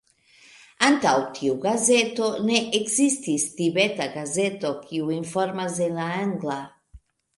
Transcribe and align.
Antaŭ 0.85 1.11
tiu 1.39 1.57
gazeto, 1.65 2.29
ne 2.49 2.57
ekzistis 2.79 3.45
Tibeta 3.59 4.07
gazeto 4.17 4.73
kiu 4.87 5.13
informas 5.19 5.77
en 5.91 5.95
la 6.03 6.09
angla. 6.27 6.59